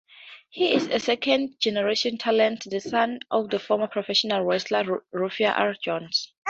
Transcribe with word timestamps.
He 0.49 0.73
is 0.73 0.87
a 0.87 0.99
second-generation 0.99 2.17
talent, 2.17 2.63
the 2.67 2.79
son 2.79 3.19
of 3.29 3.51
former 3.61 3.85
professional 3.85 4.43
wrestler 4.43 5.03
Rufus 5.11 5.51
R. 5.55 5.75
Jones. 5.75 6.33